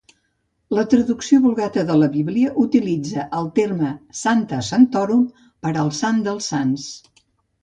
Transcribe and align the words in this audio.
La 0.75 0.83
traducció 0.93 1.37
Vulgata 1.43 1.83
de 1.89 1.97
la 2.03 2.07
Bíblia 2.15 2.53
utilitza 2.63 3.27
el 3.41 3.51
terme 3.61 3.93
"Sancta 4.21 4.63
sanctorum" 4.71 5.23
per 5.67 5.75
al 5.85 5.93
Sant 6.01 6.25
dels 6.31 6.51
Sants. 6.55 6.89